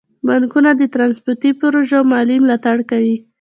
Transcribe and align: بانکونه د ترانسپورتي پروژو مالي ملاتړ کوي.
بانکونه 0.27 0.71
د 0.75 0.81
ترانسپورتي 0.93 1.49
پروژو 1.61 1.99
مالي 2.11 2.37
ملاتړ 2.43 2.77
کوي. 2.89 3.15